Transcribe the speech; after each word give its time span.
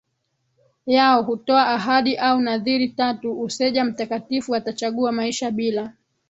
yao 0.85 1.23
hutoa 1.23 1.67
ahadi 1.67 2.17
au 2.17 2.41
nadhiri 2.41 2.89
tatu 2.89 3.41
Useja 3.41 3.85
mtakatifu 3.85 4.55
atachagua 4.55 5.11
maisha 5.11 5.51
bila 5.51 5.93